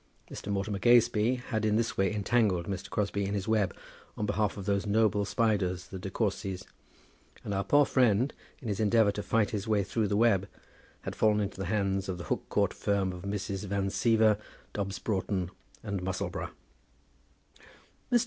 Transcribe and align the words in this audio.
Mr. 0.31 0.51
Mortimer 0.51 0.79
Gazebee 0.79 1.35
had 1.35 1.63
in 1.63 1.75
this 1.75 1.95
way 1.95 2.11
entangled 2.11 2.65
Mr. 2.65 2.89
Crosbie 2.89 3.25
in 3.27 3.35
his 3.35 3.47
web 3.47 3.71
on 4.17 4.25
behalf 4.25 4.57
of 4.57 4.65
those 4.65 4.87
noble 4.87 5.25
spiders, 5.25 5.89
the 5.89 5.99
De 5.99 6.09
Courcys, 6.09 6.63
and 7.43 7.53
our 7.53 7.63
poor 7.63 7.85
friend, 7.85 8.33
in 8.63 8.67
his 8.67 8.79
endeavour 8.79 9.11
to 9.11 9.21
fight 9.21 9.51
his 9.51 9.67
way 9.67 9.83
through 9.83 10.07
the 10.07 10.17
web, 10.17 10.47
had 11.01 11.15
fallen 11.15 11.39
into 11.39 11.59
the 11.59 11.67
hands 11.67 12.09
of 12.09 12.17
the 12.17 12.23
Hook 12.23 12.49
Court 12.49 12.73
firm 12.73 13.13
of 13.13 13.21
Mrs. 13.21 13.65
Van 13.65 13.89
Siever, 13.89 14.39
Dobbs 14.73 14.97
Broughton, 14.97 15.51
and 15.83 16.01
Musselboro. 16.01 16.49
"Mr. 18.11 18.19